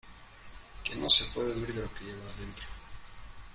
[0.83, 2.65] que no se puede huir de lo que llevas dentro...